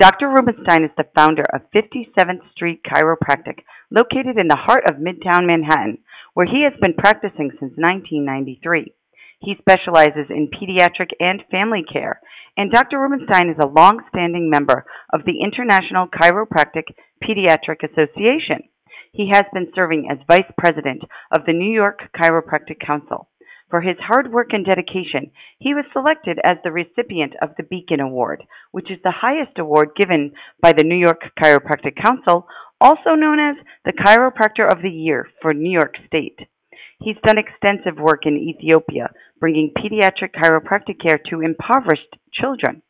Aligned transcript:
Dr. 0.00 0.28
Rubenstein 0.28 0.82
is 0.82 0.90
the 0.96 1.06
founder 1.14 1.44
of 1.54 1.70
57th 1.70 2.50
Street 2.50 2.82
Chiropractic, 2.82 3.62
located 3.92 4.36
in 4.36 4.48
the 4.48 4.58
heart 4.58 4.82
of 4.90 4.96
Midtown 4.96 5.46
Manhattan, 5.46 5.98
where 6.34 6.46
he 6.46 6.64
has 6.64 6.72
been 6.80 6.94
practicing 6.98 7.50
since 7.60 7.78
1993. 7.78 8.92
He 9.38 9.54
specializes 9.60 10.26
in 10.30 10.50
pediatric 10.50 11.14
and 11.20 11.44
family 11.48 11.84
care, 11.86 12.20
and 12.56 12.72
Dr. 12.72 12.98
Rubenstein 12.98 13.50
is 13.50 13.58
a 13.62 13.68
long-standing 13.70 14.50
member 14.50 14.84
of 15.12 15.20
the 15.24 15.38
International 15.38 16.08
Chiropractic 16.08 16.90
Pediatric 17.22 17.86
Association. 17.86 18.66
He 19.12 19.30
has 19.32 19.44
been 19.52 19.70
serving 19.76 20.08
as 20.10 20.18
vice 20.26 20.50
president 20.58 21.04
of 21.30 21.46
the 21.46 21.52
New 21.52 21.70
York 21.72 22.00
Chiropractic 22.20 22.84
Council. 22.84 23.28
For 23.74 23.80
his 23.80 23.96
hard 23.98 24.30
work 24.30 24.52
and 24.52 24.64
dedication, 24.64 25.32
he 25.58 25.74
was 25.74 25.84
selected 25.92 26.38
as 26.44 26.58
the 26.62 26.70
recipient 26.70 27.34
of 27.42 27.56
the 27.56 27.64
Beacon 27.64 27.98
Award, 27.98 28.44
which 28.70 28.88
is 28.88 29.02
the 29.02 29.10
highest 29.10 29.58
award 29.58 29.96
given 29.96 30.30
by 30.62 30.72
the 30.72 30.84
New 30.84 30.94
York 30.94 31.22
Chiropractic 31.42 32.00
Council, 32.00 32.46
also 32.80 33.16
known 33.16 33.40
as 33.40 33.56
the 33.84 33.92
Chiropractor 33.92 34.70
of 34.70 34.80
the 34.80 34.90
Year 34.90 35.26
for 35.42 35.52
New 35.52 35.72
York 35.72 35.96
State. 36.06 36.38
He's 37.00 37.16
done 37.26 37.36
extensive 37.36 37.98
work 37.98 38.26
in 38.26 38.36
Ethiopia, 38.36 39.10
bringing 39.40 39.72
pediatric 39.76 40.38
chiropractic 40.40 41.02
care 41.02 41.18
to 41.30 41.40
impoverished 41.40 42.14
children. 42.32 42.80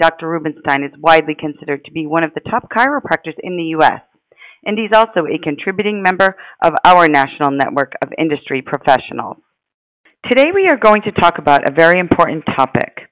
Dr. 0.00 0.30
Rubenstein 0.30 0.82
is 0.82 0.98
widely 0.98 1.34
considered 1.38 1.84
to 1.84 1.92
be 1.92 2.06
one 2.06 2.24
of 2.24 2.32
the 2.32 2.48
top 2.50 2.70
chiropractors 2.70 3.36
in 3.42 3.58
the 3.58 3.76
U.S., 3.76 4.00
and 4.64 4.78
he's 4.78 4.96
also 4.96 5.26
a 5.26 5.44
contributing 5.44 6.02
member 6.02 6.36
of 6.64 6.72
our 6.86 7.06
national 7.06 7.50
network 7.50 7.92
of 8.00 8.14
industry 8.16 8.62
professionals. 8.62 9.36
Today 10.30 10.50
we 10.54 10.68
are 10.68 10.76
going 10.76 11.02
to 11.02 11.10
talk 11.10 11.38
about 11.38 11.68
a 11.68 11.74
very 11.74 11.98
important 11.98 12.44
topic 12.56 13.10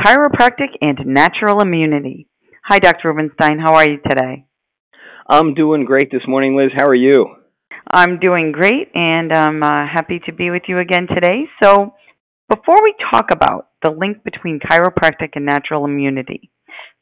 chiropractic 0.00 0.70
and 0.80 0.98
natural 1.04 1.60
immunity. 1.60 2.26
Hi, 2.64 2.78
Dr. 2.78 3.08
Rubenstein. 3.08 3.58
How 3.58 3.74
are 3.74 3.88
you 3.88 3.98
today? 4.08 4.46
I'm 5.28 5.52
doing 5.52 5.84
great 5.84 6.10
this 6.10 6.22
morning, 6.26 6.56
Liz. 6.56 6.70
How 6.74 6.86
are 6.86 6.94
you? 6.94 7.26
I'm 7.92 8.18
doing 8.18 8.50
great, 8.50 8.88
and 8.94 9.30
I'm 9.30 9.62
uh, 9.62 9.86
happy 9.86 10.20
to 10.24 10.32
be 10.32 10.50
with 10.50 10.62
you 10.68 10.78
again 10.78 11.06
today. 11.06 11.44
So, 11.62 11.92
before 12.48 12.82
we 12.82 12.94
talk 13.12 13.26
about 13.30 13.68
the 13.82 13.90
link 13.90 14.24
between 14.24 14.58
chiropractic 14.58 15.32
and 15.34 15.44
natural 15.44 15.84
immunity, 15.84 16.50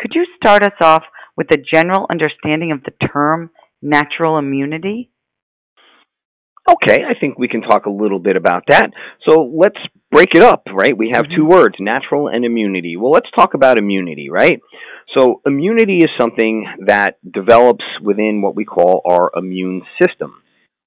could 0.01 0.11
you 0.13 0.27
start 0.37 0.65
us 0.65 0.79
off 0.81 1.05
with 1.37 1.47
a 1.53 1.65
general 1.73 2.07
understanding 2.11 2.73
of 2.73 2.83
the 2.83 3.07
term 3.07 3.51
natural 3.81 4.39
immunity? 4.39 5.13
Okay, 6.73 7.03
I 7.05 7.19
think 7.19 7.39
we 7.39 7.49
can 7.49 7.63
talk 7.63 7.87
a 7.87 7.91
little 7.91 8.21
bit 8.21 8.37
about 8.37 8.65
that. 8.69 8.91
So 9.27 9.51
let's 9.53 9.79
break 10.11 10.35
it 10.35 10.43
up, 10.43 10.65
right? 10.73 10.97
We 10.97 11.11
have 11.15 11.25
two 11.25 11.43
mm-hmm. 11.43 11.51
words, 11.51 11.77
natural 11.81 12.29
and 12.29 12.45
immunity. 12.45 12.97
Well, 12.97 13.11
let's 13.11 13.31
talk 13.35 13.55
about 13.55 13.79
immunity, 13.79 14.31
right? 14.31 14.61
So 15.17 15.41
immunity 15.45 15.99
is 15.99 16.11
something 16.21 16.67
that 16.87 17.19
develops 17.29 17.85
within 18.03 18.41
what 18.43 18.55
we 18.55 18.65
call 18.65 19.03
our 19.05 19.33
immune 19.37 19.83
system. 20.01 20.43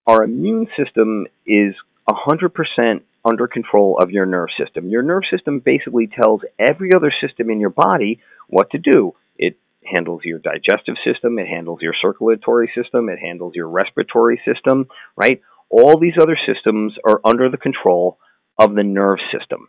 Our 0.07 0.23
immune 0.23 0.67
system 0.77 1.27
is 1.45 1.75
100% 2.09 3.01
under 3.25 3.47
control 3.47 3.97
of 3.99 4.11
your 4.11 4.25
nerve 4.25 4.49
system. 4.57 4.89
Your 4.89 5.01
nerve 5.01 5.23
system 5.31 5.59
basically 5.59 6.07
tells 6.07 6.41
every 6.59 6.91
other 6.95 7.11
system 7.21 7.49
in 7.49 7.59
your 7.59 7.69
body 7.69 8.21
what 8.47 8.69
to 8.71 8.77
do. 8.77 9.13
It 9.37 9.57
handles 9.85 10.21
your 10.23 10.39
digestive 10.39 10.95
system, 11.05 11.39
it 11.39 11.47
handles 11.47 11.79
your 11.81 11.93
circulatory 12.01 12.71
system, 12.75 13.09
it 13.09 13.19
handles 13.19 13.53
your 13.55 13.67
respiratory 13.67 14.41
system, 14.45 14.87
right? 15.15 15.41
All 15.73 15.99
these 15.99 16.13
other 16.21 16.37
systems 16.45 16.93
are 17.07 17.19
under 17.25 17.49
the 17.49 17.57
control 17.57 18.19
of 18.59 18.75
the 18.75 18.83
nerve 18.83 19.17
system. 19.35 19.67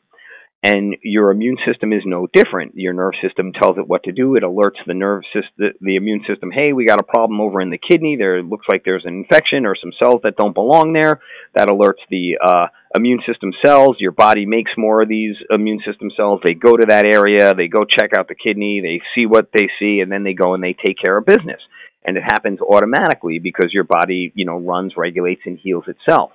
And 0.63 0.97
your 1.03 1.31
immune 1.31 1.59
system 1.67 1.93
is 1.93 2.03
no 2.07 2.27
different. 2.33 2.73
Your 2.75 2.95
nerve 2.95 3.13
system 3.23 3.53
tells 3.53 3.77
it 3.77 3.87
what 3.87 4.05
to 4.05 4.13
do. 4.13 4.35
It 4.35 4.43
alerts 4.43 4.81
the 4.87 4.95
nerve 4.95 5.23
system, 5.27 5.73
the 5.81 5.97
immune 5.97 6.25
system, 6.27 6.51
hey, 6.51 6.73
we 6.73 6.87
got 6.87 7.01
a 7.01 7.03
problem 7.03 7.39
over 7.39 7.61
in 7.61 7.69
the 7.69 7.79
kidney. 7.79 8.17
There 8.17 8.43
looks 8.43 8.65
like 8.71 8.83
there's 8.83 9.05
an 9.05 9.13
infection 9.13 9.67
or 9.67 9.77
some 9.77 9.93
cells 9.99 10.21
that 10.25 10.37
don't 10.37 10.55
belong 10.55 10.95
there. 10.95 11.21
That 11.55 11.69
alerts 11.69 12.01
the 12.09 12.39
uh, 12.43 12.67
immune 12.97 13.21
system 13.27 13.53
cells. 13.63 13.97
Your 13.99 14.13
body 14.13 14.47
makes 14.47 14.73
more 14.79 15.03
of 15.03 15.09
these 15.11 15.37
immune 15.51 15.81
system 15.87 16.11
cells. 16.17 16.41
They 16.43 16.55
go 16.55 16.77
to 16.79 16.87
that 16.87 17.05
area. 17.05 17.53
They 17.55 17.69
go 17.69 17.85
check 17.85 18.11
out 18.17 18.29
the 18.29 18.35
kidney. 18.35 18.81
They 18.83 19.03
see 19.15 19.27
what 19.27 19.51
they 19.53 19.69
see, 19.79 20.01
and 20.01 20.11
then 20.11 20.25
they 20.25 20.33
go 20.33 20.55
and 20.55 20.65
they 20.65 20.75
take 20.75 20.97
care 21.03 21.19
of 21.19 21.27
business 21.27 21.61
and 22.05 22.17
it 22.17 22.23
happens 22.23 22.61
automatically 22.61 23.39
because 23.39 23.73
your 23.73 23.85
body, 23.85 24.33
you 24.35 24.45
know, 24.45 24.59
runs, 24.59 24.95
regulates, 24.97 25.43
and 25.47 25.59
heals 25.59 25.85
itself. 25.87 26.33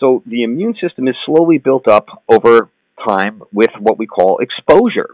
So 0.00 0.22
the 0.26 0.42
immune 0.42 0.74
system 0.80 1.06
is 1.06 1.14
slowly 1.26 1.58
built 1.58 1.86
up 1.86 2.06
over 2.28 2.70
time 3.06 3.42
with 3.52 3.70
what 3.78 3.98
we 3.98 4.06
call 4.06 4.38
exposure. 4.38 5.10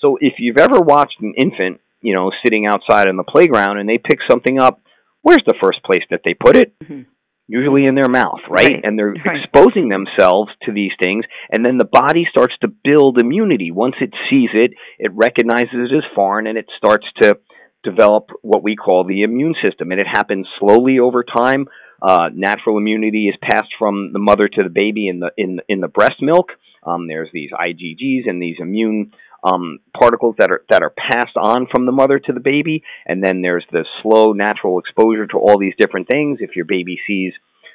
So 0.00 0.16
if 0.20 0.34
you've 0.38 0.58
ever 0.58 0.80
watched 0.80 1.20
an 1.20 1.34
infant, 1.36 1.80
you 2.00 2.14
know, 2.14 2.30
sitting 2.42 2.66
outside 2.66 3.08
in 3.08 3.16
the 3.16 3.24
playground 3.24 3.78
and 3.78 3.88
they 3.88 3.98
pick 3.98 4.18
something 4.30 4.58
up, 4.58 4.80
where's 5.22 5.44
the 5.46 5.54
first 5.62 5.82
place 5.84 6.02
that 6.10 6.20
they 6.24 6.34
put 6.34 6.56
it? 6.56 6.72
Mm-hmm. 6.80 7.02
Usually 7.48 7.84
in 7.84 7.96
their 7.96 8.08
mouth, 8.08 8.40
right? 8.48 8.70
right. 8.70 8.80
And 8.84 8.96
they're 8.96 9.12
right. 9.12 9.40
exposing 9.42 9.88
themselves 9.88 10.50
to 10.66 10.72
these 10.72 10.92
things, 11.02 11.24
and 11.50 11.66
then 11.66 11.78
the 11.78 11.84
body 11.84 12.24
starts 12.30 12.54
to 12.60 12.68
build 12.68 13.18
immunity. 13.18 13.72
Once 13.72 13.96
it 14.00 14.14
sees 14.30 14.50
it, 14.54 14.70
it 15.00 15.10
recognizes 15.12 15.74
it 15.74 15.92
as 15.92 16.04
foreign, 16.14 16.46
and 16.46 16.56
it 16.56 16.66
starts 16.78 17.06
to 17.22 17.38
develop 17.82 18.30
what 18.42 18.62
we 18.62 18.76
call 18.76 19.04
the 19.04 19.22
immune 19.22 19.54
system, 19.62 19.90
and 19.90 20.00
it 20.00 20.06
happens 20.06 20.46
slowly 20.58 20.98
over 20.98 21.24
time. 21.24 21.66
Uh, 22.02 22.28
natural 22.32 22.78
immunity 22.78 23.28
is 23.28 23.36
passed 23.42 23.72
from 23.78 24.12
the 24.12 24.18
mother 24.18 24.48
to 24.48 24.62
the 24.62 24.70
baby 24.70 25.08
in 25.08 25.20
the 25.20 25.30
in 25.36 25.60
in 25.68 25.80
the 25.80 25.88
breast 25.88 26.20
milk. 26.20 26.50
Um, 26.82 27.08
there's 27.08 27.28
these 27.32 27.50
IgGs 27.50 28.28
and 28.28 28.40
these 28.40 28.56
immune 28.58 29.12
um, 29.44 29.80
particles 29.98 30.34
that 30.38 30.50
are 30.50 30.64
that 30.70 30.82
are 30.82 30.90
passed 30.90 31.36
on 31.36 31.66
from 31.70 31.86
the 31.86 31.92
mother 31.92 32.18
to 32.18 32.32
the 32.32 32.40
baby, 32.40 32.82
and 33.06 33.22
then 33.24 33.42
there's 33.42 33.64
the 33.70 33.84
slow 34.02 34.32
natural 34.32 34.78
exposure 34.78 35.26
to 35.26 35.38
all 35.38 35.58
these 35.58 35.74
different 35.78 36.08
things. 36.08 36.38
If 36.40 36.56
your 36.56 36.64
baby 36.64 36.98
sees 37.06 37.32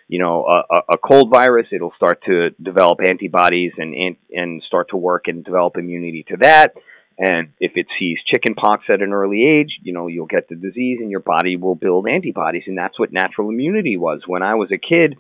you 0.08 0.20
know 0.20 0.46
a, 0.46 0.94
a 0.94 0.98
cold 0.98 1.32
virus, 1.32 1.68
it'll 1.72 1.94
start 1.96 2.24
to 2.26 2.50
develop 2.62 3.00
antibodies 3.08 3.74
and 3.78 3.96
and 4.32 4.64
start 4.68 4.90
to 4.90 4.98
work 4.98 5.28
and 5.28 5.44
develop 5.44 5.78
immunity 5.78 6.26
to 6.30 6.38
that. 6.42 6.74
And 7.18 7.54
if 7.60 7.74
it 7.76 7.88
sees 7.98 8.18
chickenpox 8.28 8.84
at 8.90 9.02
an 9.02 9.14
early 9.14 9.46
age, 9.46 9.80
you 9.82 9.94
know, 9.94 10.08
you'll 10.08 10.26
get 10.26 10.50
the 10.50 10.56
disease 10.56 11.00
and 11.00 11.10
your 11.10 11.22
body 11.22 11.56
will 11.56 11.76
build 11.76 12.08
antibodies. 12.08 12.64
And 12.68 12.78
that's 12.78 13.00
what 13.00 13.14
natural 13.14 13.50
immunity 13.50 13.96
was. 13.96 14.22
When 14.28 14.44
I 14.44 14.56
was 14.56 14.70
a 14.72 14.78
kid, 14.78 15.16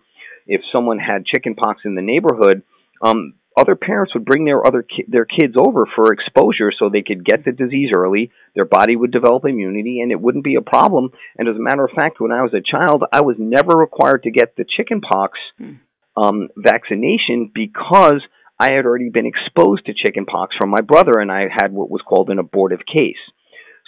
if 0.45 0.61
someone 0.75 0.99
had 0.99 1.25
chickenpox 1.25 1.81
in 1.85 1.95
the 1.95 2.01
neighborhood, 2.01 2.63
um, 3.01 3.35
other 3.57 3.75
parents 3.75 4.13
would 4.13 4.25
bring 4.25 4.43
their 4.43 4.65
other 4.65 4.83
ki- 4.83 5.05
their 5.07 5.25
kids 5.25 5.55
over 5.55 5.85
for 5.95 6.11
exposure 6.11 6.71
so 6.77 6.89
they 6.89 7.01
could 7.01 7.23
get 7.23 7.45
the 7.45 7.51
disease 7.51 7.89
early. 7.95 8.31
Their 8.53 8.65
body 8.65 8.95
would 8.95 9.11
develop 9.11 9.45
immunity, 9.45 10.01
and 10.01 10.11
it 10.11 10.19
wouldn't 10.19 10.43
be 10.43 10.55
a 10.55 10.61
problem. 10.61 11.11
And 11.37 11.47
as 11.47 11.55
a 11.55 11.59
matter 11.59 11.85
of 11.85 11.91
fact, 11.91 12.19
when 12.19 12.31
I 12.31 12.41
was 12.41 12.53
a 12.53 12.61
child, 12.61 13.03
I 13.13 13.21
was 13.21 13.37
never 13.39 13.73
required 13.73 14.23
to 14.23 14.31
get 14.31 14.55
the 14.55 14.65
chickenpox 14.65 15.39
hmm. 15.57 15.73
um, 16.17 16.49
vaccination 16.57 17.49
because 17.53 18.21
I 18.59 18.71
had 18.73 18.85
already 18.85 19.09
been 19.09 19.25
exposed 19.25 19.85
to 19.85 19.93
chickenpox 19.93 20.55
from 20.57 20.69
my 20.69 20.81
brother, 20.81 21.19
and 21.19 21.31
I 21.31 21.47
had 21.53 21.73
what 21.73 21.89
was 21.89 22.01
called 22.07 22.29
an 22.29 22.39
abortive 22.39 22.85
case. 22.85 23.19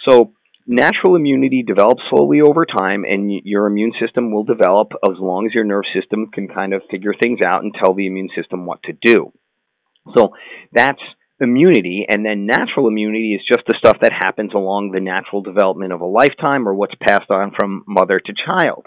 So, 0.06 0.34
natural 0.66 1.16
immunity 1.16 1.62
develops 1.66 2.02
slowly 2.10 2.40
over 2.42 2.66
time, 2.66 3.04
and 3.04 3.30
your 3.44 3.66
immune 3.66 3.92
system 4.00 4.30
will 4.32 4.44
develop 4.44 4.92
as 5.04 5.16
long 5.18 5.46
as 5.46 5.54
your 5.54 5.64
nerve 5.64 5.84
system 5.94 6.30
can 6.32 6.48
kind 6.48 6.74
of 6.74 6.82
figure 6.90 7.14
things 7.20 7.40
out 7.44 7.62
and 7.62 7.74
tell 7.74 7.94
the 7.94 8.06
immune 8.06 8.28
system 8.36 8.66
what 8.66 8.82
to 8.84 8.92
do. 8.92 9.32
So, 10.14 10.34
that's 10.72 11.00
immunity, 11.40 12.06
and 12.08 12.24
then 12.24 12.46
natural 12.46 12.88
immunity 12.88 13.34
is 13.34 13.46
just 13.46 13.66
the 13.66 13.76
stuff 13.78 13.98
that 14.02 14.12
happens 14.12 14.52
along 14.54 14.90
the 14.90 15.00
natural 15.00 15.40
development 15.40 15.92
of 15.92 16.00
a 16.00 16.06
lifetime 16.06 16.68
or 16.68 16.74
what's 16.74 16.94
passed 17.00 17.30
on 17.30 17.52
from 17.58 17.84
mother 17.86 18.20
to 18.20 18.32
child. 18.44 18.86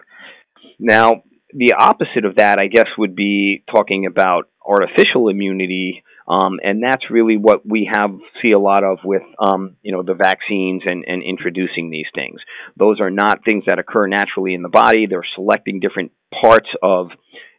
Now, 0.77 1.23
the 1.53 1.73
opposite 1.79 2.25
of 2.25 2.35
that, 2.35 2.59
I 2.59 2.67
guess, 2.67 2.87
would 2.97 3.15
be 3.15 3.63
talking 3.73 4.05
about 4.05 4.49
artificial 4.65 5.29
immunity, 5.29 6.03
um, 6.27 6.59
and 6.63 6.83
that's 6.83 7.09
really 7.09 7.37
what 7.37 7.65
we 7.65 7.89
have 7.91 8.11
see 8.41 8.51
a 8.51 8.59
lot 8.59 8.83
of 8.83 8.99
with 9.03 9.23
um, 9.39 9.75
you 9.81 9.91
know 9.91 10.03
the 10.03 10.13
vaccines 10.13 10.83
and, 10.85 11.03
and 11.07 11.23
introducing 11.23 11.89
these 11.89 12.07
things. 12.13 12.39
Those 12.77 12.99
are 12.99 13.09
not 13.09 13.43
things 13.43 13.63
that 13.67 13.79
occur 13.79 14.07
naturally 14.07 14.53
in 14.53 14.61
the 14.61 14.69
body. 14.69 15.07
They're 15.07 15.25
selecting 15.35 15.79
different 15.79 16.11
parts 16.41 16.69
of 16.81 17.09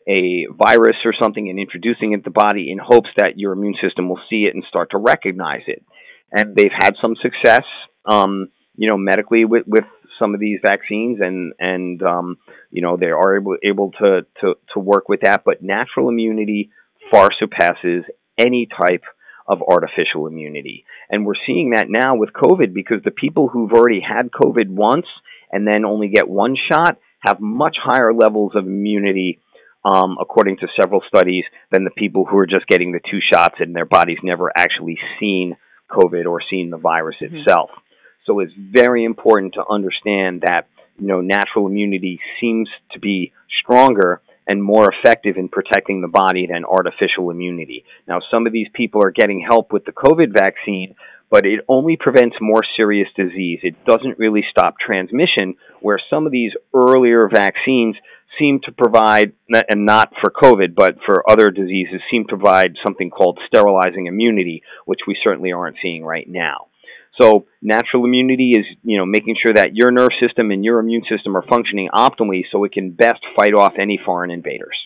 a 0.09 0.47
virus 0.51 0.97
or 1.05 1.15
something 1.21 1.49
and 1.49 1.59
introducing 1.59 2.13
it 2.13 2.19
to 2.19 2.23
the 2.25 2.31
body 2.31 2.71
in 2.71 2.79
hopes 2.79 3.11
that 3.17 3.35
your 3.39 3.53
immune 3.53 3.77
system 3.81 4.09
will 4.09 4.21
see 4.29 4.45
it 4.45 4.55
and 4.55 4.65
start 4.69 4.91
to 4.91 4.99
recognize 4.99 5.63
it. 5.67 5.85
And 6.33 6.57
they've 6.57 6.73
had 6.77 6.95
some 7.03 7.15
success, 7.23 7.65
um, 8.05 8.49
you 8.75 8.89
know, 8.89 8.97
medically 8.97 9.45
with, 9.45 9.65
with 9.67 9.85
some 10.19 10.35
of 10.35 10.41
these 10.41 10.61
vaccines, 10.63 11.19
and 11.21 11.53
and 11.59 12.03
um, 12.03 12.39
you 12.71 12.83
know 12.83 12.97
they 12.97 13.11
are 13.11 13.37
able 13.37 13.57
able 13.63 13.91
to, 13.93 14.23
to 14.41 14.55
to 14.75 14.81
work 14.81 15.09
with 15.09 15.21
that. 15.23 15.43
But 15.45 15.63
natural 15.63 16.09
immunity 16.09 16.71
far 17.13 17.29
surpasses 17.39 18.05
any 18.39 18.67
type 18.67 19.05
of 19.47 19.61
artificial 19.63 20.27
immunity, 20.27 20.85
and 21.11 21.27
we're 21.27 21.35
seeing 21.47 21.71
that 21.71 21.87
now 21.89 22.17
with 22.17 22.31
COVID 22.33 22.73
because 22.73 23.03
the 23.05 23.11
people 23.11 23.49
who've 23.49 23.73
already 23.73 24.01
had 24.01 24.31
COVID 24.31 24.69
once 24.69 25.07
and 25.51 25.67
then 25.67 25.85
only 25.85 26.09
get 26.09 26.29
one 26.29 26.57
shot 26.71 26.99
have 27.21 27.41
much 27.41 27.77
higher 27.83 28.15
levels 28.15 28.53
of 28.55 28.67
immunity 28.67 29.41
um, 29.85 30.17
according 30.21 30.59
to 30.59 30.69
several 30.81 31.03
studies, 31.09 31.45
than 31.71 31.85
the 31.85 31.91
people 31.91 32.25
who 32.25 32.39
are 32.39 32.47
just 32.47 32.67
getting 32.69 32.93
the 32.93 33.01
two 33.11 33.19
shots 33.33 33.57
and 33.59 33.75
their 33.75 33.85
body's 33.85 34.19
never 34.23 34.51
actually 34.57 34.99
seen 35.19 35.57
COVID 35.91 36.27
or 36.27 36.41
seen 36.49 36.71
the 36.71 36.79
virus 36.79 37.17
mm-hmm. 37.21 37.37
itself. 37.37 37.71
So 38.27 38.39
it's 38.41 38.53
very 38.57 39.05
important 39.05 39.55
to 39.55 39.65
understand 39.69 40.43
that 40.43 40.69
you 40.99 41.07
know 41.09 41.21
natural 41.21 41.67
immunity 41.67 42.21
seems 42.41 42.69
to 42.93 43.01
be 43.01 43.33
stronger 43.63 44.21
and 44.49 44.63
more 44.63 44.93
effective 44.93 45.37
in 45.37 45.49
protecting 45.49 46.01
the 46.01 46.09
body 46.09 46.47
than 46.47 46.65
artificial 46.65 47.31
immunity. 47.31 47.85
Now, 48.09 48.21
some 48.31 48.47
of 48.47 48.53
these 48.53 48.69
people 48.75 49.03
are 49.03 49.11
getting 49.11 49.41
help 49.41 49.73
with 49.73 49.85
the 49.85 49.93
COVID 49.93 50.33
vaccine, 50.33 50.95
but 51.31 51.47
it 51.47 51.61
only 51.69 51.97
prevents 51.97 52.37
more 52.41 52.63
serious 52.77 53.09
disease. 53.17 53.61
It 53.63 53.85
doesn't 53.85 54.19
really 54.19 54.45
stop 54.51 54.75
transmission, 54.79 55.55
where 55.81 56.01
some 56.11 56.27
of 56.27 56.33
these 56.33 56.53
earlier 56.75 57.29
vaccines 57.33 57.97
seem 58.39 58.61
to 58.65 58.73
provide, 58.73 59.33
and 59.69 59.87
not 59.87 60.13
for 60.21 60.31
COVID, 60.31 60.75
but 60.75 60.97
for 61.07 61.29
other 61.31 61.51
diseases, 61.51 62.01
seem 62.11 62.25
to 62.25 62.37
provide 62.37 62.77
something 62.85 63.11
called 63.11 63.39
sterilizing 63.47 64.07
immunity, 64.07 64.63
which 64.85 65.01
we 65.07 65.17
certainly 65.23 65.53
aren't 65.53 65.77
seeing 65.81 66.05
right 66.05 66.29
now. 66.29 66.67
So 67.21 67.47
natural 67.61 68.05
immunity 68.05 68.53
is, 68.53 68.65
you 68.83 68.99
know, 68.99 69.05
making 69.05 69.37
sure 69.43 69.53
that 69.55 69.75
your 69.75 69.91
nerve 69.91 70.11
system 70.21 70.51
and 70.51 70.65
your 70.65 70.79
immune 70.79 71.03
system 71.11 71.37
are 71.37 71.45
functioning 71.49 71.89
optimally 71.95 72.43
so 72.51 72.65
it 72.65 72.73
can 72.73 72.93
best 72.93 73.21
fight 73.37 73.55
off 73.55 73.75
any 73.79 74.01
foreign 74.03 74.31
invaders. 74.31 74.77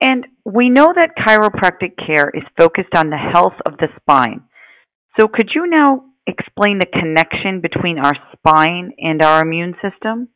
And 0.00 0.26
we 0.44 0.68
know 0.68 0.92
that 0.92 1.16
chiropractic 1.16 1.96
care 2.04 2.30
is 2.34 2.42
focused 2.58 2.94
on 2.96 3.10
the 3.10 3.16
health 3.16 3.54
of 3.64 3.76
the 3.78 3.86
spine. 4.00 4.42
So 5.18 5.28
could 5.28 5.50
you 5.54 5.68
now 5.68 6.06
explain 6.26 6.80
the 6.80 6.86
connection 6.86 7.60
between 7.60 7.98
our 7.98 8.14
spine 8.32 8.92
and 8.98 9.22
our 9.22 9.42
immune 9.42 9.74
system? 9.74 10.28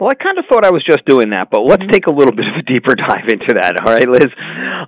Well, 0.00 0.08
I 0.08 0.14
kind 0.14 0.38
of 0.38 0.46
thought 0.48 0.64
I 0.64 0.72
was 0.72 0.82
just 0.82 1.04
doing 1.04 1.36
that, 1.36 1.50
but 1.52 1.60
let's 1.60 1.82
mm-hmm. 1.82 1.92
take 1.92 2.06
a 2.06 2.10
little 2.10 2.32
bit 2.36 2.48
of 2.48 2.56
a 2.56 2.62
deeper 2.64 2.94
dive 2.96 3.28
into 3.28 3.52
that. 3.60 3.84
All 3.84 3.92
right, 3.92 4.08
Liz. 4.08 4.32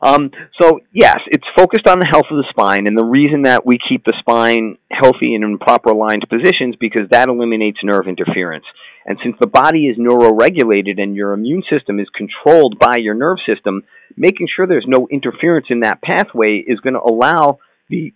Um, 0.00 0.30
so 0.58 0.80
yes, 0.90 1.20
it's 1.26 1.44
focused 1.54 1.86
on 1.86 2.00
the 2.00 2.08
health 2.10 2.32
of 2.32 2.38
the 2.40 2.48
spine, 2.48 2.86
and 2.86 2.96
the 2.96 3.04
reason 3.04 3.42
that 3.42 3.66
we 3.66 3.76
keep 3.76 4.04
the 4.04 4.16
spine 4.20 4.78
healthy 4.90 5.34
and 5.34 5.44
in 5.44 5.58
proper 5.58 5.90
aligned 5.90 6.24
positions 6.30 6.76
because 6.80 7.10
that 7.10 7.28
eliminates 7.28 7.84
nerve 7.84 8.08
interference. 8.08 8.64
And 9.04 9.18
since 9.22 9.36
the 9.38 9.46
body 9.46 9.86
is 9.92 9.98
neuroregulated 9.98 10.96
and 10.96 11.14
your 11.14 11.34
immune 11.34 11.62
system 11.68 12.00
is 12.00 12.08
controlled 12.16 12.78
by 12.78 12.96
your 12.96 13.14
nerve 13.14 13.38
system, 13.44 13.82
making 14.16 14.48
sure 14.48 14.66
there's 14.66 14.86
no 14.88 15.08
interference 15.10 15.66
in 15.68 15.80
that 15.80 16.00
pathway 16.00 16.64
is 16.66 16.80
going 16.80 16.94
to 16.94 17.02
allow 17.02 17.58
the 17.90 18.14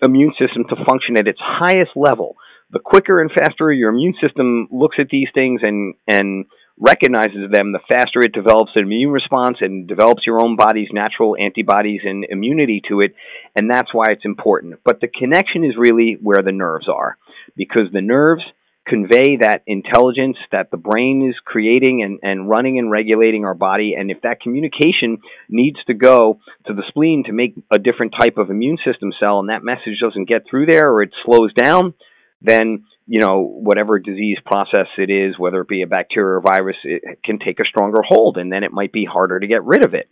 immune 0.00 0.32
system 0.38 0.64
to 0.68 0.84
function 0.86 1.18
at 1.18 1.28
its 1.28 1.38
highest 1.40 1.90
level 1.94 2.36
the 2.72 2.80
quicker 2.80 3.20
and 3.20 3.30
faster 3.30 3.72
your 3.72 3.90
immune 3.90 4.14
system 4.20 4.68
looks 4.70 4.96
at 4.98 5.08
these 5.10 5.28
things 5.34 5.60
and 5.62 5.94
and 6.08 6.46
recognizes 6.78 7.50
them, 7.52 7.72
the 7.72 7.80
faster 7.88 8.20
it 8.20 8.32
develops 8.32 8.72
an 8.74 8.82
immune 8.82 9.10
response 9.10 9.58
and 9.60 9.86
develops 9.86 10.26
your 10.26 10.40
own 10.40 10.56
body's 10.56 10.88
natural 10.92 11.36
antibodies 11.38 12.00
and 12.02 12.24
immunity 12.28 12.82
to 12.88 13.00
it, 13.00 13.14
and 13.54 13.70
that's 13.70 13.92
why 13.92 14.06
it's 14.08 14.24
important. 14.24 14.80
But 14.84 15.00
the 15.00 15.08
connection 15.08 15.64
is 15.64 15.74
really 15.76 16.16
where 16.20 16.42
the 16.42 16.50
nerves 16.50 16.88
are, 16.88 17.18
because 17.56 17.88
the 17.92 18.00
nerves 18.00 18.42
convey 18.86 19.36
that 19.36 19.62
intelligence 19.66 20.36
that 20.50 20.70
the 20.72 20.76
brain 20.76 21.28
is 21.28 21.36
creating 21.44 22.02
and, 22.02 22.18
and 22.22 22.48
running 22.48 22.78
and 22.78 22.90
regulating 22.90 23.44
our 23.44 23.54
body. 23.54 23.94
And 23.96 24.10
if 24.10 24.22
that 24.22 24.40
communication 24.40 25.18
needs 25.48 25.78
to 25.86 25.94
go 25.94 26.40
to 26.66 26.74
the 26.74 26.82
spleen 26.88 27.22
to 27.26 27.32
make 27.32 27.54
a 27.72 27.78
different 27.78 28.12
type 28.18 28.38
of 28.38 28.50
immune 28.50 28.78
system 28.84 29.12
cell 29.20 29.38
and 29.38 29.50
that 29.50 29.62
message 29.62 30.00
doesn't 30.00 30.28
get 30.28 30.42
through 30.50 30.66
there 30.66 30.90
or 30.90 31.02
it 31.02 31.12
slows 31.24 31.52
down, 31.54 31.94
then 32.42 32.84
you 33.06 33.20
know 33.20 33.42
whatever 33.42 33.98
disease 33.98 34.38
process 34.44 34.86
it 34.98 35.10
is, 35.10 35.38
whether 35.38 35.60
it 35.60 35.68
be 35.68 35.82
a 35.82 35.86
bacteria 35.86 36.38
or 36.38 36.40
virus, 36.40 36.76
it 36.84 37.22
can 37.24 37.38
take 37.38 37.60
a 37.60 37.64
stronger 37.64 38.02
hold, 38.06 38.36
and 38.36 38.52
then 38.52 38.64
it 38.64 38.72
might 38.72 38.92
be 38.92 39.04
harder 39.04 39.38
to 39.38 39.46
get 39.46 39.64
rid 39.64 39.84
of 39.84 39.94
it. 39.94 40.08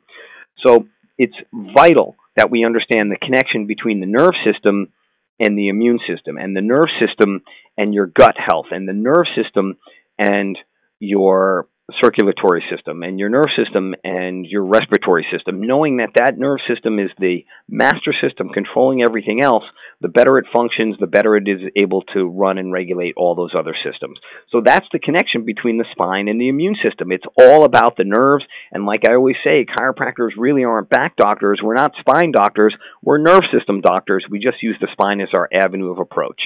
So 0.66 0.86
it's 1.18 1.36
vital 1.52 2.16
that 2.36 2.50
we 2.50 2.64
understand 2.64 3.10
the 3.10 3.16
connection 3.16 3.66
between 3.66 4.00
the 4.00 4.06
nerve 4.06 4.34
system 4.44 4.92
and 5.38 5.56
the 5.56 5.68
immune 5.68 6.00
system, 6.06 6.36
and 6.36 6.56
the 6.56 6.60
nerve 6.60 6.88
system 7.00 7.42
and 7.76 7.94
your 7.94 8.06
gut 8.06 8.36
health, 8.36 8.66
and 8.70 8.88
the 8.88 8.92
nerve 8.92 9.26
system 9.34 9.78
and 10.18 10.58
your 10.98 11.66
circulatory 12.02 12.62
system 12.70 13.02
and 13.02 13.18
your 13.18 13.28
nerve 13.28 13.50
system 13.56 13.94
and 14.04 14.46
your 14.46 14.64
respiratory 14.64 15.26
system, 15.32 15.60
knowing 15.66 15.98
that 15.98 16.10
that 16.16 16.38
nerve 16.38 16.58
system 16.68 16.98
is 16.98 17.10
the 17.18 17.44
master 17.68 18.14
system 18.22 18.48
controlling 18.48 19.02
everything 19.02 19.42
else, 19.42 19.64
the 20.00 20.08
better 20.08 20.38
it 20.38 20.46
functions, 20.54 20.96
the 21.00 21.06
better 21.06 21.36
it 21.36 21.48
is 21.48 21.60
able 21.80 22.02
to 22.14 22.28
run 22.28 22.58
and 22.58 22.72
regulate 22.72 23.14
all 23.16 23.34
those 23.34 23.54
other 23.56 23.74
systems. 23.84 24.18
So 24.50 24.60
that's 24.64 24.86
the 24.92 24.98
connection 24.98 25.44
between 25.44 25.78
the 25.78 25.86
spine 25.92 26.28
and 26.28 26.40
the 26.40 26.48
immune 26.48 26.76
system. 26.82 27.12
It's 27.12 27.26
all 27.38 27.64
about 27.64 27.96
the 27.96 28.04
nerves. 28.04 28.44
And 28.72 28.86
like 28.86 29.08
I 29.08 29.14
always 29.14 29.36
say, 29.44 29.66
chiropractors 29.66 30.30
really 30.36 30.64
aren't 30.64 30.90
back 30.90 31.16
doctors. 31.16 31.60
We're 31.62 31.74
not 31.74 31.92
spine 32.00 32.32
doctors. 32.32 32.74
We're 33.02 33.18
nerve 33.18 33.44
system 33.52 33.80
doctors. 33.80 34.24
We 34.30 34.38
just 34.38 34.62
use 34.62 34.76
the 34.80 34.88
spine 34.92 35.20
as 35.20 35.28
our 35.34 35.48
avenue 35.52 35.90
of 35.90 35.98
approach. 35.98 36.40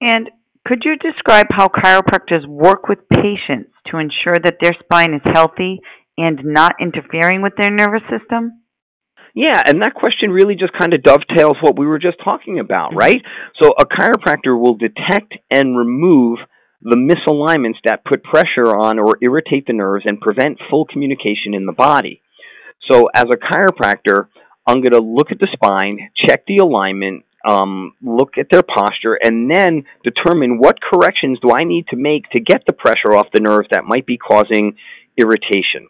And 0.00 0.30
could 0.66 0.82
you 0.84 0.96
describe 0.96 1.46
how 1.52 1.68
chiropractors 1.68 2.46
work 2.46 2.88
with 2.88 2.98
patients 3.08 3.70
to 3.90 3.98
ensure 3.98 4.38
that 4.42 4.56
their 4.60 4.72
spine 4.82 5.14
is 5.14 5.20
healthy 5.32 5.80
and 6.16 6.40
not 6.44 6.74
interfering 6.80 7.42
with 7.42 7.52
their 7.58 7.70
nervous 7.70 8.02
system? 8.10 8.60
Yeah, 9.34 9.60
and 9.66 9.82
that 9.82 9.94
question 9.94 10.30
really 10.30 10.54
just 10.54 10.72
kind 10.78 10.94
of 10.94 11.02
dovetails 11.02 11.56
what 11.60 11.76
we 11.76 11.86
were 11.86 11.98
just 11.98 12.18
talking 12.22 12.60
about, 12.60 12.90
mm-hmm. 12.90 12.98
right? 12.98 13.22
So 13.60 13.70
a 13.78 13.84
chiropractor 13.84 14.58
will 14.58 14.76
detect 14.76 15.34
and 15.50 15.76
remove 15.76 16.38
the 16.80 16.96
misalignments 16.96 17.78
that 17.84 18.04
put 18.04 18.22
pressure 18.22 18.76
on 18.76 18.98
or 18.98 19.16
irritate 19.22 19.66
the 19.66 19.72
nerves 19.72 20.04
and 20.06 20.20
prevent 20.20 20.58
full 20.70 20.84
communication 20.84 21.54
in 21.54 21.66
the 21.66 21.72
body. 21.72 22.22
So 22.90 23.08
as 23.14 23.24
a 23.24 23.36
chiropractor, 23.36 24.28
I'm 24.66 24.76
going 24.76 24.92
to 24.92 25.00
look 25.00 25.30
at 25.30 25.38
the 25.40 25.48
spine, 25.52 26.10
check 26.16 26.44
the 26.46 26.58
alignment, 26.58 27.24
um, 27.44 27.94
look 28.02 28.38
at 28.38 28.46
their 28.50 28.62
posture, 28.62 29.18
and 29.22 29.50
then 29.50 29.84
determine 30.02 30.58
what 30.58 30.80
corrections 30.80 31.38
do 31.40 31.52
I 31.52 31.64
need 31.64 31.86
to 31.88 31.96
make 31.96 32.30
to 32.30 32.40
get 32.40 32.62
the 32.66 32.72
pressure 32.72 33.14
off 33.14 33.26
the 33.32 33.40
nerve 33.40 33.66
that 33.70 33.84
might 33.84 34.06
be 34.06 34.16
causing 34.16 34.76
irritation. 35.16 35.88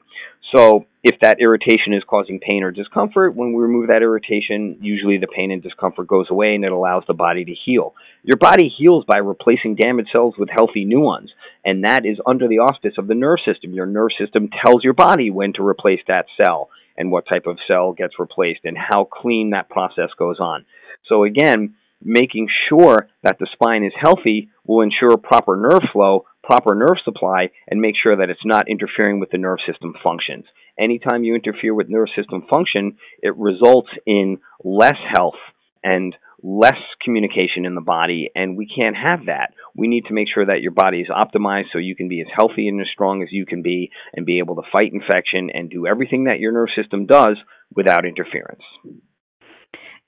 So, 0.54 0.87
if 1.02 1.20
that 1.20 1.40
irritation 1.40 1.92
is 1.92 2.02
causing 2.08 2.40
pain 2.40 2.62
or 2.62 2.70
discomfort, 2.70 3.34
when 3.34 3.52
we 3.52 3.62
remove 3.62 3.88
that 3.88 4.02
irritation, 4.02 4.78
usually 4.80 5.18
the 5.18 5.26
pain 5.26 5.50
and 5.50 5.62
discomfort 5.62 6.06
goes 6.06 6.26
away 6.30 6.54
and 6.54 6.64
it 6.64 6.73
allows 6.73 7.02
the 7.06 7.14
body 7.14 7.44
to 7.44 7.54
heal. 7.66 7.94
Your 8.23 8.37
body 8.37 8.73
heals 8.75 9.04
by 9.04 9.18
replacing 9.18 9.75
damaged 9.75 10.11
cells 10.12 10.34
with 10.38 10.49
healthy 10.49 10.84
new 10.84 11.00
ones, 11.00 11.30
and 11.64 11.84
that 11.84 12.06
is 12.06 12.18
under 12.26 12.49
the 12.49 12.61
auspice 12.61 12.94
of 12.99 13.06
the 13.06 13.14
nerve 13.14 13.38
system. 13.44 13.75
Your 13.75 13.87
nerve 13.87 14.11
system 14.18 14.49
tells 14.64 14.84
your 14.84 14.94
body 14.94 15.30
when 15.30 15.52
to 15.54 15.66
replace 15.66 16.00
that 16.08 16.26
cell 16.40 16.70
and 16.96 17.11
what 17.11 17.26
type 17.28 17.46
of 17.46 17.58
cell 17.66 17.92
gets 17.92 18.18
replaced 18.18 18.61
and 18.64 18.76
how 18.78 19.04
clean 19.04 19.50
that 19.50 19.68
process 19.68 20.11
goes 20.18 20.38
on. 20.38 20.64
So 21.08 21.25
again, 21.25 21.75
making 22.02 22.49
sure 22.68 23.08
that 23.23 23.38
the 23.38 23.49
spine 23.52 23.84
is 23.84 23.92
healthy 23.99 24.50
will 24.66 24.82
ensure 24.82 25.16
proper 25.16 25.56
nerve 25.56 25.88
flow, 25.92 26.25
proper 26.42 26.75
nerve 26.75 26.99
supply, 27.04 27.50
and 27.68 27.80
make 27.80 27.94
sure 28.00 28.16
that 28.16 28.30
it's 28.30 28.44
not 28.44 28.68
interfering 28.68 29.20
with 29.20 29.30
the 29.30 29.38
nerve 29.38 29.58
system 29.66 29.94
functions. 30.02 30.44
Anytime 30.78 31.25
you 31.25 31.34
interfere 31.34 31.75
with 31.75 31.88
nerve 31.88 32.08
system 32.16 32.44
function, 32.50 32.96
it 33.23 33.37
results 33.37 33.88
in 34.06 34.38
less 34.62 34.99
health 35.14 35.38
and 35.82 36.14
less 36.42 36.78
communication 37.02 37.64
in 37.64 37.75
the 37.75 37.80
body, 37.80 38.30
and 38.34 38.56
we 38.56 38.66
can't 38.66 38.96
have 38.96 39.26
that. 39.26 39.54
We 39.75 39.88
need 39.88 40.04
to 40.06 40.14
make 40.14 40.28
sure 40.32 40.44
that 40.44 40.61
your 40.61 40.73
body 40.73 41.00
is 41.00 41.08
optimized 41.08 41.73
so 41.73 41.78
you 41.78 41.96
can 41.96 42.08
be 42.08 42.20
as 42.20 42.26
healthy 42.34 42.68
and 42.68 42.80
as 42.80 42.87
strong 42.92 43.23
as 43.23 43.28
you 43.30 43.46
can 43.46 43.62
be 43.62 43.90
and 44.12 44.26
be 44.26 44.38
able 44.40 44.56
to 44.56 44.68
fight 44.70 44.92
infection 44.92 45.49
and 45.54 45.70
do 45.70 45.87
everything 45.87 46.25
that 46.25 46.40
your 46.40 46.52
nerve 46.52 46.68
system 46.76 47.06
does 47.06 47.38
without 47.75 48.04
interference. 48.04 48.62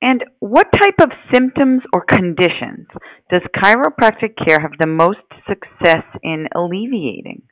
And 0.03 0.23
what 0.41 0.67
type 0.73 1.01
of 1.01 1.11
symptoms 1.33 1.83
or 1.93 2.05
conditions 2.05 2.87
does 3.31 3.43
chiropractic 3.57 4.35
care 4.47 4.61
have 4.61 4.73
the 4.79 4.87
most 4.87 5.19
success 5.49 6.05
in 6.23 6.49
alleviating? 6.55 7.43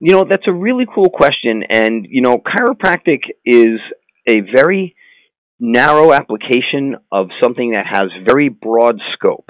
You 0.00 0.12
know, 0.12 0.26
that's 0.28 0.46
a 0.46 0.52
really 0.52 0.86
cool 0.94 1.10
question. 1.10 1.62
And, 1.68 2.06
you 2.08 2.20
know, 2.20 2.38
chiropractic 2.38 3.20
is 3.44 3.80
a 4.28 4.40
very 4.54 4.94
narrow 5.58 6.12
application 6.12 6.96
of 7.10 7.28
something 7.42 7.72
that 7.72 7.86
has 7.90 8.04
very 8.24 8.48
broad 8.48 9.00
scope. 9.14 9.48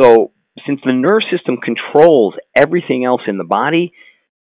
So, 0.00 0.32
since 0.66 0.80
the 0.84 0.92
nerve 0.92 1.22
system 1.30 1.56
controls 1.56 2.34
everything 2.56 3.04
else 3.04 3.22
in 3.28 3.38
the 3.38 3.44
body, 3.44 3.92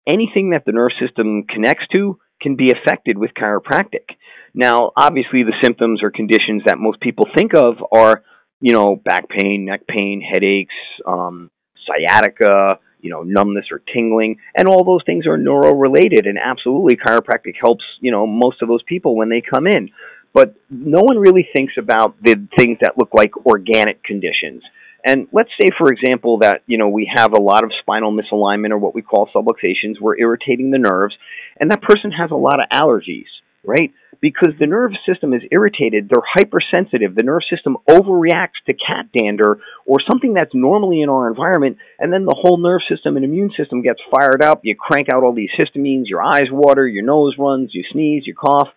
anything 0.09 0.51
that 0.51 0.65
the 0.65 0.73
nerve 0.73 0.95
system 0.99 1.45
connects 1.49 1.85
to 1.95 2.19
can 2.41 2.57
be 2.57 2.73
affected 2.73 3.19
with 3.19 3.33
chiropractic. 3.35 4.16
Now, 4.57 4.91
obviously, 4.97 5.45
the 5.45 5.55
symptoms 5.63 6.03
or 6.03 6.11
conditions 6.11 6.63
that 6.67 6.79
most 6.79 6.99
people 7.01 7.27
think 7.37 7.55
of 7.55 7.77
are 7.93 8.25
you 8.61 8.73
know, 8.73 8.97
back 8.97 9.29
pain, 9.29 9.65
neck 9.67 9.87
pain, 9.87 10.21
headaches, 10.21 10.75
um, 11.07 11.51
sciatica, 11.87 12.79
you 13.01 13.11
know, 13.11 13.23
numbness 13.23 13.67
or 13.71 13.83
tingling, 13.93 14.39
and 14.57 14.67
all 14.67 14.85
those 14.85 15.03
things 15.05 15.27
are 15.27 15.37
neuro 15.37 15.75
related. 15.75 16.27
And 16.27 16.39
absolutely, 16.39 16.97
chiropractic 16.97 17.55
helps, 17.61 17.85
you 18.01 18.11
know, 18.11 18.27
most 18.27 18.63
of 18.63 18.69
those 18.69 18.83
people 18.85 19.17
when 19.17 19.29
they 19.29 19.43
come 19.43 19.67
in. 19.67 19.91
But 20.33 20.55
no 20.69 21.01
one 21.01 21.19
really 21.19 21.49
thinks 21.55 21.75
about 21.79 22.17
the 22.23 22.35
things 22.59 22.79
that 22.83 22.99
look 22.99 23.11
like 23.15 23.37
organic 23.47 24.03
conditions. 24.03 24.63
And 25.05 25.29
let's 25.33 25.51
say, 25.61 25.69
for 25.79 25.93
example, 25.93 26.39
that 26.39 26.63
you 26.67 26.79
know 26.79 26.89
we 26.89 27.11
have 27.15 27.33
a 27.33 27.41
lot 27.41 27.63
of 27.63 27.71
spinal 27.81 28.13
misalignment 28.13 28.71
or 28.71 28.79
what 28.79 28.95
we 28.95 29.03
call 29.03 29.29
subluxations. 29.35 30.01
We're 30.01 30.19
irritating 30.19 30.71
the 30.71 30.79
nerves, 30.79 31.15
and 31.61 31.71
that 31.71 31.83
person 31.83 32.11
has 32.11 32.31
a 32.31 32.37
lot 32.37 32.59
of 32.61 32.69
allergies, 32.73 33.29
right? 33.65 33.93
Because 34.21 34.55
the 34.59 34.67
nerve 34.67 34.93
system 35.09 35.35
is 35.35 35.43
irritated, 35.51 36.09
they're 36.09 36.23
hypersensitive. 36.35 37.15
The 37.15 37.23
nerve 37.23 37.43
system 37.51 37.77
overreacts 37.89 38.63
to 38.69 38.75
cat 38.75 39.07
dander 39.17 39.61
or 39.87 39.99
something 40.09 40.35
that's 40.35 40.55
normally 40.55 41.03
in 41.03 41.09
our 41.09 41.29
environment, 41.29 41.79
and 41.99 42.13
then 42.13 42.25
the 42.25 42.37
whole 42.37 42.59
nerve 42.59 42.81
system 42.89 43.17
and 43.17 43.25
immune 43.25 43.53
system 43.57 43.83
gets 43.83 44.01
fired 44.11 44.43
up. 44.43 44.61
You 44.63 44.75
crank 44.75 45.09
out 45.13 45.23
all 45.23 45.35
these 45.35 45.51
histamines, 45.59 46.05
your 46.07 46.23
eyes 46.23 46.51
water, 46.51 46.87
your 46.87 47.05
nose 47.05 47.35
runs, 47.39 47.71
you 47.73 47.85
sneeze, 47.93 48.25
you 48.27 48.35
cough, 48.35 48.69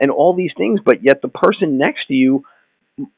and 0.00 0.10
all 0.10 0.34
these 0.34 0.52
things, 0.56 0.80
but 0.84 1.02
yet 1.02 1.22
the 1.22 1.28
person 1.28 1.78
next 1.78 2.06
to 2.08 2.14
you 2.14 2.44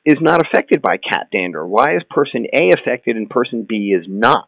is 0.04 0.18
not 0.20 0.44
affected 0.44 0.82
by 0.82 0.96
cat 0.96 1.28
dander? 1.32 1.66
Why 1.66 1.96
is 1.96 2.02
person 2.10 2.46
A 2.52 2.70
affected 2.72 3.16
and 3.16 3.30
person 3.30 3.64
B 3.68 3.94
is 3.96 4.06
not? 4.08 4.44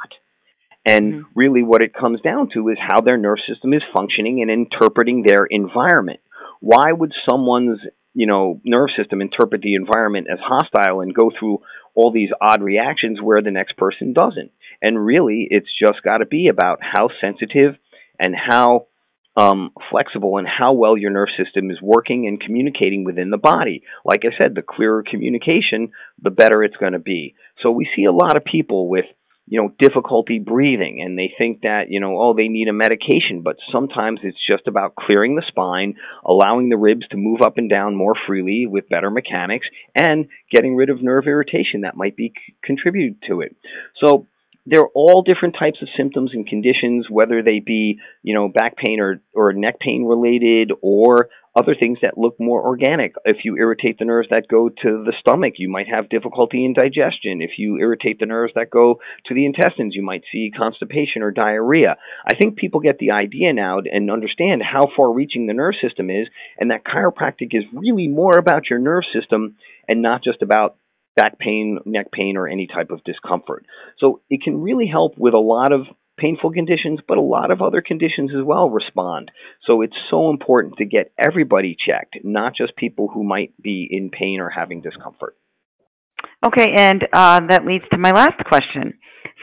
And 0.84 1.12
mm-hmm. 1.12 1.22
really, 1.34 1.62
what 1.62 1.82
it 1.82 1.94
comes 1.94 2.20
down 2.20 2.48
to 2.54 2.68
is 2.68 2.78
how 2.80 3.00
their 3.00 3.18
nerve 3.18 3.38
system 3.48 3.72
is 3.72 3.82
functioning 3.94 4.40
and 4.42 4.50
interpreting 4.50 5.22
their 5.22 5.44
environment. 5.44 6.20
Why 6.60 6.92
would 6.92 7.12
someone's 7.28 7.80
you 8.14 8.26
know 8.26 8.60
nerve 8.64 8.90
system 8.96 9.20
interpret 9.20 9.62
the 9.62 9.74
environment 9.74 10.28
as 10.30 10.38
hostile 10.42 11.00
and 11.00 11.14
go 11.14 11.30
through 11.38 11.58
all 11.94 12.12
these 12.12 12.30
odd 12.40 12.62
reactions 12.62 13.20
where 13.20 13.42
the 13.42 13.50
next 13.50 13.76
person 13.76 14.12
doesn't? 14.12 14.52
And 14.82 15.04
really, 15.04 15.46
it's 15.50 15.70
just 15.78 16.02
got 16.02 16.18
to 16.18 16.26
be 16.26 16.48
about 16.48 16.78
how 16.80 17.08
sensitive 17.20 17.76
and 18.18 18.34
how 18.34 18.86
um, 19.36 19.70
flexible 19.90 20.38
and 20.38 20.46
how 20.46 20.72
well 20.72 20.96
your 20.96 21.10
nerve 21.10 21.28
system 21.42 21.70
is 21.70 21.78
working 21.80 22.26
and 22.26 22.40
communicating 22.40 23.04
within 23.04 23.30
the 23.30 23.38
body. 23.38 23.82
Like 24.04 24.22
I 24.24 24.36
said, 24.40 24.54
the 24.54 24.62
clearer 24.62 25.04
communication, 25.08 25.92
the 26.20 26.30
better 26.30 26.62
it's 26.62 26.76
going 26.76 26.92
to 26.92 26.98
be. 26.98 27.34
So 27.62 27.70
we 27.70 27.88
see 27.96 28.04
a 28.04 28.12
lot 28.12 28.36
of 28.36 28.44
people 28.44 28.88
with 28.88 29.06
you 29.50 29.60
know 29.60 29.72
difficulty 29.78 30.38
breathing 30.38 31.02
and 31.04 31.18
they 31.18 31.30
think 31.36 31.60
that 31.62 31.90
you 31.90 32.00
know 32.00 32.16
oh 32.18 32.34
they 32.34 32.48
need 32.48 32.68
a 32.68 32.72
medication 32.72 33.42
but 33.42 33.56
sometimes 33.70 34.20
it's 34.22 34.38
just 34.48 34.66
about 34.66 34.94
clearing 34.94 35.34
the 35.34 35.42
spine 35.46 35.94
allowing 36.24 36.68
the 36.68 36.76
ribs 36.76 37.06
to 37.10 37.16
move 37.16 37.42
up 37.42 37.58
and 37.58 37.68
down 37.68 37.94
more 37.94 38.14
freely 38.26 38.66
with 38.66 38.88
better 38.88 39.10
mechanics 39.10 39.66
and 39.94 40.28
getting 40.50 40.76
rid 40.76 40.88
of 40.88 41.02
nerve 41.02 41.26
irritation 41.26 41.82
that 41.82 41.96
might 41.96 42.16
be 42.16 42.32
c- 42.34 42.54
contributed 42.62 43.16
to 43.28 43.40
it. 43.40 43.56
So 44.02 44.26
they're 44.70 44.88
all 44.94 45.22
different 45.22 45.56
types 45.58 45.78
of 45.82 45.88
symptoms 45.96 46.30
and 46.32 46.46
conditions, 46.46 47.06
whether 47.10 47.42
they 47.42 47.58
be, 47.58 47.98
you 48.22 48.34
know, 48.34 48.48
back 48.48 48.76
pain 48.76 49.00
or, 49.00 49.20
or 49.34 49.52
neck 49.52 49.80
pain 49.80 50.04
related 50.04 50.70
or 50.80 51.28
other 51.56 51.74
things 51.78 51.98
that 52.02 52.16
look 52.16 52.38
more 52.38 52.64
organic. 52.64 53.14
If 53.24 53.38
you 53.44 53.56
irritate 53.56 53.98
the 53.98 54.04
nerves 54.04 54.28
that 54.30 54.46
go 54.48 54.68
to 54.68 55.04
the 55.04 55.12
stomach, 55.18 55.54
you 55.58 55.68
might 55.68 55.88
have 55.88 56.08
difficulty 56.08 56.64
in 56.64 56.74
digestion. 56.74 57.42
If 57.42 57.58
you 57.58 57.78
irritate 57.78 58.20
the 58.20 58.26
nerves 58.26 58.52
that 58.54 58.70
go 58.70 59.00
to 59.26 59.34
the 59.34 59.46
intestines, 59.46 59.96
you 59.96 60.02
might 60.02 60.22
see 60.30 60.52
constipation 60.56 61.22
or 61.22 61.32
diarrhea. 61.32 61.96
I 62.24 62.36
think 62.36 62.56
people 62.56 62.78
get 62.78 62.98
the 62.98 63.10
idea 63.10 63.52
now 63.52 63.78
and 63.80 64.10
understand 64.10 64.62
how 64.62 64.86
far 64.96 65.12
reaching 65.12 65.48
the 65.48 65.54
nerve 65.54 65.74
system 65.82 66.08
is, 66.10 66.28
and 66.58 66.70
that 66.70 66.84
chiropractic 66.84 67.48
is 67.52 67.64
really 67.72 68.06
more 68.06 68.38
about 68.38 68.70
your 68.70 68.78
nerve 68.78 69.04
system 69.12 69.56
and 69.88 70.02
not 70.02 70.22
just 70.22 70.42
about 70.42 70.76
back 71.20 71.38
pain, 71.38 71.78
neck 71.84 72.10
pain, 72.12 72.38
or 72.38 72.48
any 72.48 72.66
type 72.66 72.90
of 72.90 73.04
discomfort. 73.04 73.66
So 73.98 74.22
it 74.30 74.42
can 74.42 74.62
really 74.62 74.86
help 74.86 75.18
with 75.18 75.34
a 75.34 75.38
lot 75.38 75.70
of 75.72 75.82
painful 76.18 76.52
conditions, 76.52 77.00
but 77.06 77.18
a 77.18 77.22
lot 77.22 77.50
of 77.50 77.60
other 77.60 77.82
conditions 77.82 78.30
as 78.36 78.44
well 78.44 78.70
respond. 78.70 79.30
So 79.66 79.82
it's 79.82 79.96
so 80.10 80.30
important 80.30 80.76
to 80.78 80.84
get 80.86 81.12
everybody 81.18 81.76
checked, 81.86 82.16
not 82.24 82.54
just 82.56 82.76
people 82.76 83.08
who 83.12 83.22
might 83.22 83.52
be 83.60 83.86
in 83.90 84.10
pain 84.10 84.40
or 84.40 84.48
having 84.48 84.80
discomfort. 84.80 85.36
Okay, 86.46 86.72
and 86.76 87.02
uh, 87.12 87.40
that 87.48 87.66
leads 87.66 87.84
to 87.92 87.98
my 87.98 88.12
last 88.12 88.42
question. 88.46 88.94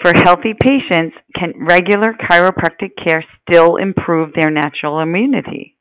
For 0.02 0.12
healthy 0.16 0.54
patients, 0.60 1.16
can 1.36 1.54
regular 1.68 2.14
chiropractic 2.30 2.92
care 3.04 3.24
still 3.42 3.78
improve 3.78 4.34
their 4.34 4.52
natural 4.52 5.00
immunity? 5.00 5.77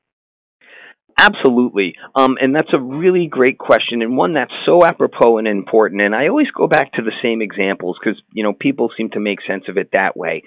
Absolutely. 1.18 1.96
Um, 2.14 2.36
and 2.40 2.54
that's 2.54 2.72
a 2.74 2.80
really 2.80 3.26
great 3.26 3.58
question 3.58 4.02
and 4.02 4.18
one 4.18 4.34
that's 4.34 4.52
so 4.66 4.84
apropos 4.84 5.38
and 5.38 5.48
important. 5.48 6.04
And 6.04 6.14
I 6.14 6.28
always 6.28 6.50
go 6.50 6.66
back 6.66 6.92
to 6.94 7.02
the 7.02 7.12
same 7.22 7.40
examples 7.40 7.96
because, 7.98 8.20
you 8.32 8.42
know, 8.42 8.52
people 8.52 8.90
seem 8.96 9.10
to 9.10 9.20
make 9.20 9.38
sense 9.46 9.64
of 9.68 9.78
it 9.78 9.90
that 9.92 10.14
way. 10.14 10.42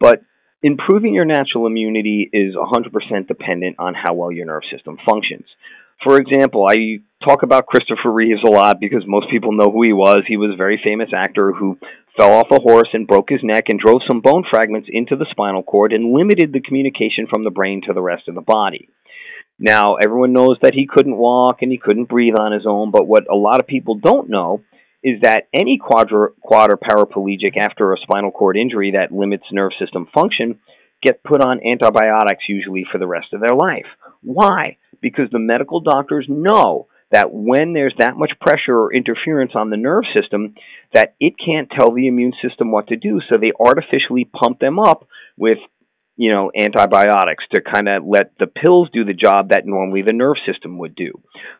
But 0.00 0.22
improving 0.60 1.14
your 1.14 1.24
natural 1.24 1.66
immunity 1.66 2.28
is 2.32 2.56
100% 2.56 3.28
dependent 3.28 3.76
on 3.78 3.94
how 3.94 4.14
well 4.14 4.32
your 4.32 4.46
nerve 4.46 4.62
system 4.72 4.98
functions. 5.08 5.46
For 6.02 6.18
example, 6.20 6.66
I 6.68 6.98
talk 7.24 7.42
about 7.42 7.66
Christopher 7.66 8.10
Reeves 8.12 8.42
a 8.44 8.50
lot 8.50 8.78
because 8.80 9.02
most 9.06 9.30
people 9.30 9.52
know 9.52 9.70
who 9.70 9.82
he 9.84 9.92
was. 9.92 10.22
He 10.26 10.36
was 10.36 10.50
a 10.52 10.56
very 10.56 10.80
famous 10.82 11.10
actor 11.14 11.52
who 11.52 11.78
fell 12.16 12.32
off 12.32 12.50
a 12.50 12.60
horse 12.60 12.88
and 12.92 13.06
broke 13.06 13.30
his 13.30 13.40
neck 13.42 13.64
and 13.68 13.78
drove 13.78 14.02
some 14.08 14.20
bone 14.20 14.44
fragments 14.48 14.88
into 14.90 15.16
the 15.16 15.26
spinal 15.30 15.62
cord 15.62 15.92
and 15.92 16.12
limited 16.12 16.52
the 16.52 16.60
communication 16.60 17.26
from 17.28 17.44
the 17.44 17.50
brain 17.50 17.82
to 17.86 17.92
the 17.92 18.02
rest 18.02 18.28
of 18.28 18.34
the 18.34 18.40
body. 18.40 18.88
Now, 19.58 19.94
everyone 19.94 20.32
knows 20.32 20.56
that 20.62 20.74
he 20.74 20.86
couldn't 20.86 21.16
walk 21.16 21.62
and 21.62 21.72
he 21.72 21.78
couldn't 21.78 22.08
breathe 22.08 22.36
on 22.38 22.52
his 22.52 22.66
own, 22.66 22.90
but 22.90 23.06
what 23.06 23.30
a 23.30 23.34
lot 23.34 23.60
of 23.60 23.66
people 23.66 23.96
don't 23.96 24.30
know 24.30 24.62
is 25.02 25.20
that 25.22 25.48
any 25.52 25.78
quadra, 25.78 26.30
quad 26.40 26.70
or 26.70 26.76
paraplegic 26.76 27.56
after 27.56 27.92
a 27.92 27.98
spinal 27.98 28.30
cord 28.30 28.56
injury 28.56 28.92
that 28.92 29.12
limits 29.12 29.44
nerve 29.52 29.72
system 29.78 30.08
function 30.12 30.58
get 31.02 31.22
put 31.22 31.40
on 31.40 31.60
antibiotics 31.64 32.44
usually 32.48 32.84
for 32.90 32.98
the 32.98 33.06
rest 33.06 33.32
of 33.32 33.40
their 33.40 33.56
life. 33.56 33.86
Why? 34.22 34.76
Because 35.00 35.30
the 35.30 35.38
medical 35.38 35.80
doctors 35.80 36.26
know 36.28 36.88
that 37.10 37.32
when 37.32 37.72
there's 37.72 37.94
that 37.98 38.16
much 38.16 38.32
pressure 38.40 38.76
or 38.76 38.92
interference 38.92 39.52
on 39.54 39.70
the 39.70 39.76
nerve 39.76 40.04
system 40.12 40.54
that 40.92 41.14
it 41.20 41.34
can't 41.42 41.70
tell 41.70 41.92
the 41.92 42.06
immune 42.06 42.34
system 42.42 42.70
what 42.70 42.88
to 42.88 42.96
do 42.96 43.20
so 43.20 43.38
they 43.38 43.52
artificially 43.58 44.24
pump 44.24 44.58
them 44.58 44.78
up 44.78 45.06
with 45.36 45.58
you 46.18 46.32
know, 46.32 46.50
antibiotics 46.58 47.44
to 47.54 47.62
kind 47.62 47.88
of 47.88 48.02
let 48.04 48.32
the 48.40 48.48
pills 48.48 48.88
do 48.92 49.04
the 49.04 49.14
job 49.14 49.50
that 49.50 49.64
normally 49.64 50.02
the 50.02 50.12
nerve 50.12 50.34
system 50.44 50.76
would 50.78 50.96
do. 50.96 51.12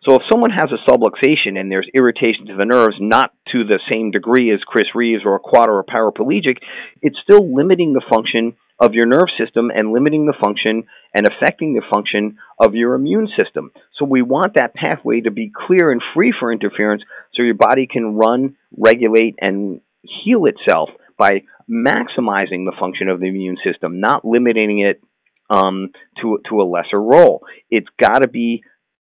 So 0.03 0.17
if 0.17 0.23
someone 0.29 0.51
has 0.51 0.69
a 0.73 0.91
subluxation 0.91 1.57
and 1.57 1.71
there's 1.71 1.89
irritation 1.95 2.47
to 2.47 2.57
the 2.57 2.65
nerves, 2.65 2.97
not 2.99 3.33
to 3.53 3.63
the 3.63 3.79
same 3.93 4.11
degree 4.11 4.53
as 4.53 4.59
Chris 4.67 4.89
Reeves 4.97 5.23
or 5.25 5.37
a 5.37 5.39
quad 5.39 5.69
or 5.69 5.79
a 5.79 5.85
paraplegic, 5.85 6.59
it's 7.01 7.17
still 7.23 7.55
limiting 7.55 7.93
the 7.93 8.03
function 8.11 8.57
of 8.81 8.95
your 8.95 9.07
nerve 9.07 9.29
system 9.39 9.71
and 9.73 9.93
limiting 9.93 10.27
the 10.27 10.37
function 10.43 10.83
and 11.15 11.29
affecting 11.29 11.75
the 11.75 11.83
function 11.93 12.39
of 12.61 12.75
your 12.75 12.95
immune 12.95 13.29
system. 13.37 13.71
So 13.97 14.07
we 14.07 14.23
want 14.23 14.55
that 14.55 14.75
pathway 14.75 15.21
to 15.21 15.31
be 15.31 15.53
clear 15.55 15.93
and 15.93 16.03
free 16.15 16.35
for 16.37 16.53
interference 16.53 17.03
so 17.33 17.45
your 17.45 17.55
body 17.55 17.87
can 17.87 18.17
run, 18.17 18.57
regulate, 18.77 19.37
and 19.41 19.81
heal 20.03 20.47
itself 20.47 20.91
by 21.19 21.43
maximizing 21.69 22.65
the 22.65 22.77
function 22.79 23.09
of 23.09 23.21
the 23.21 23.27
immune 23.27 23.59
system, 23.65 24.01
not 24.01 24.25
limiting 24.25 24.81
it 24.81 25.03
um, 25.51 25.91
to 26.23 26.39
to 26.49 26.61
a 26.61 26.65
lesser 26.65 27.01
role. 27.01 27.45
It's 27.71 27.89
got 28.01 28.21
to 28.21 28.29
be 28.29 28.63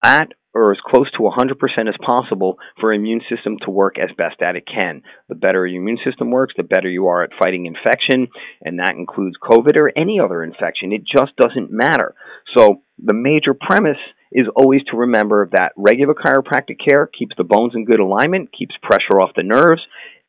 at 0.04 0.34
or 0.54 0.72
as 0.72 0.78
close 0.86 1.10
to 1.12 1.20
100% 1.20 1.54
as 1.88 1.96
possible 2.06 2.58
for 2.80 2.92
immune 2.92 3.22
system 3.30 3.58
to 3.64 3.72
work 3.72 3.96
as 3.98 4.10
best 4.18 4.36
that 4.40 4.56
it 4.56 4.68
can. 4.68 5.02
The 5.30 5.36
better 5.36 5.66
your 5.66 5.82
immune 5.82 6.00
system 6.06 6.30
works, 6.30 6.54
the 6.58 6.64
better 6.64 6.90
you 6.90 7.08
are 7.08 7.24
at 7.24 7.30
fighting 7.42 7.68
infection, 7.68 8.28
and 8.62 8.80
that 8.80 8.96
includes 8.98 9.38
COVID 9.42 9.80
or 9.80 9.92
any 9.96 10.20
other 10.20 10.44
infection. 10.44 10.92
It 10.92 11.04
just 11.06 11.36
doesn't 11.38 11.72
matter. 11.72 12.16
So 12.58 12.82
the 13.02 13.14
major 13.14 13.54
premise 13.54 14.02
is 14.32 14.48
always 14.56 14.82
to 14.90 14.98
remember 14.98 15.50
that 15.52 15.74
regular 15.76 16.14
chiropractic 16.14 16.78
care 16.86 17.08
keeps 17.08 17.36
the 17.38 17.44
bones 17.44 17.74
in 17.76 17.86
good 17.86 18.00
alignment, 18.00 18.50
keeps 18.58 18.76
pressure 18.82 19.22
off 19.22 19.36
the 19.36 19.44
nerves, 19.44 19.82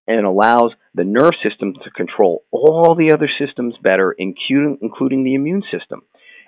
and 0.07 0.27
allows 0.27 0.73
the 0.95 1.05
nerve 1.05 1.35
system 1.43 1.75
to 1.85 1.91
control 1.91 2.45
all 2.51 2.95
the 2.95 3.13
other 3.13 3.29
systems 3.39 3.75
better, 3.83 4.15
including 4.19 5.25
the 5.25 5.35
immune 5.35 5.63
system. 5.71 6.03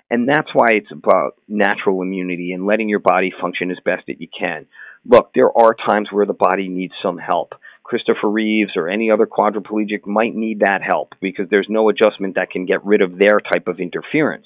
And 0.09 0.29
that's 0.29 0.53
why 0.53 0.67
it's 0.71 0.91
about 0.91 1.35
natural 1.47 2.01
immunity 2.01 2.51
and 2.51 2.67
letting 2.67 2.89
your 2.89 2.99
body 2.99 3.33
function 3.41 3.71
as 3.71 3.77
best 3.83 4.03
that 4.07 4.21
you 4.21 4.27
can. 4.37 4.67
Look, 5.03 5.31
there 5.33 5.55
are 5.57 5.73
times 5.73 6.09
where 6.11 6.25
the 6.25 6.33
body 6.33 6.67
needs 6.67 6.93
some 7.01 7.17
help. 7.17 7.53
Christopher 7.83 8.29
Reeves 8.29 8.71
or 8.75 8.87
any 8.89 9.09
other 9.09 9.27
quadriplegic 9.27 10.05
might 10.05 10.35
need 10.35 10.59
that 10.59 10.81
help 10.81 11.13
because 11.21 11.47
there's 11.49 11.67
no 11.69 11.89
adjustment 11.89 12.35
that 12.35 12.51
can 12.51 12.65
get 12.65 12.85
rid 12.85 13.01
of 13.01 13.17
their 13.17 13.39
type 13.39 13.67
of 13.67 13.79
interference. 13.79 14.45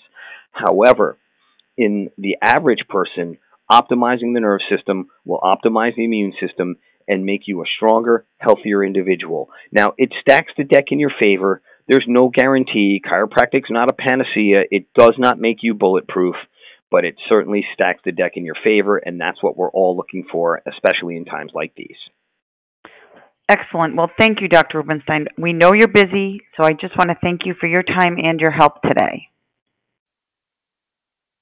However, 0.51 1.17
in 1.77 2.09
the 2.17 2.37
average 2.41 2.85
person, 2.89 3.37
optimizing 3.71 4.33
the 4.33 4.41
nerve 4.41 4.61
system 4.69 5.09
will 5.25 5.39
optimize 5.39 5.95
the 5.95 6.05
immune 6.05 6.33
system 6.39 6.77
and 7.09 7.25
make 7.25 7.41
you 7.45 7.61
a 7.61 7.65
stronger, 7.75 8.25
healthier 8.37 8.83
individual. 8.83 9.49
Now, 9.71 9.93
it 9.97 10.13
stacks 10.21 10.53
the 10.57 10.63
deck 10.63 10.85
in 10.91 10.99
your 10.99 11.11
favor. 11.21 11.61
There's 11.87 12.05
no 12.07 12.29
guarantee. 12.29 13.01
Chiropractic's 13.05 13.71
not 13.71 13.89
a 13.89 13.93
panacea. 13.93 14.59
It 14.71 14.85
does 14.95 15.15
not 15.17 15.39
make 15.39 15.57
you 15.61 15.73
bulletproof, 15.73 16.35
but 16.91 17.03
it 17.03 17.15
certainly 17.27 17.65
stacks 17.73 18.01
the 18.05 18.11
deck 18.11 18.33
in 18.35 18.45
your 18.45 18.55
favor, 18.63 18.97
and 18.97 19.19
that's 19.19 19.43
what 19.43 19.57
we're 19.57 19.71
all 19.71 19.97
looking 19.97 20.25
for, 20.31 20.61
especially 20.71 21.17
in 21.17 21.25
times 21.25 21.51
like 21.53 21.73
these. 21.75 21.97
Excellent. 23.49 23.95
Well, 23.95 24.11
thank 24.19 24.41
you, 24.41 24.47
Dr. 24.47 24.77
Rubenstein. 24.77 25.25
We 25.35 25.53
know 25.53 25.73
you're 25.73 25.87
busy, 25.87 26.41
so 26.55 26.63
I 26.63 26.73
just 26.73 26.95
want 26.95 27.09
to 27.09 27.17
thank 27.19 27.41
you 27.45 27.55
for 27.59 27.65
your 27.65 27.81
time 27.81 28.17
and 28.23 28.39
your 28.39 28.51
help 28.51 28.81
today. 28.83 29.29